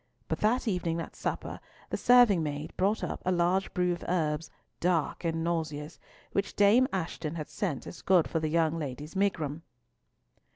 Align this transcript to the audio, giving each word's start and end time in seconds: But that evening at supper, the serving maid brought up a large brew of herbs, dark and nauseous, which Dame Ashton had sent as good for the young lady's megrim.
But 0.27 0.39
that 0.39 0.67
evening 0.67 0.99
at 0.99 1.15
supper, 1.15 1.59
the 1.91 1.95
serving 1.95 2.41
maid 2.41 2.75
brought 2.75 3.03
up 3.03 3.21
a 3.23 3.31
large 3.31 3.71
brew 3.75 3.91
of 3.93 4.03
herbs, 4.07 4.49
dark 4.79 5.23
and 5.23 5.43
nauseous, 5.43 5.99
which 6.31 6.55
Dame 6.55 6.87
Ashton 6.91 7.35
had 7.35 7.49
sent 7.51 7.85
as 7.85 8.01
good 8.01 8.27
for 8.27 8.39
the 8.39 8.49
young 8.49 8.79
lady's 8.79 9.15
megrim. 9.15 9.61